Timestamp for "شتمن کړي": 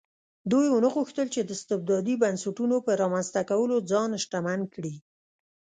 4.23-4.95